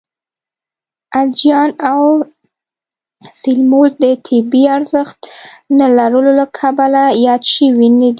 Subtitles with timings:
[1.21, 2.01] الجیان او
[3.41, 5.19] سلیمولد د طبی ارزښت
[5.77, 8.09] نه لرلو له کبله یاد شوي نه دي.